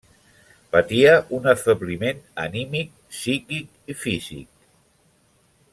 [0.75, 4.49] Patia un afebliment anímic, psíquic i físic.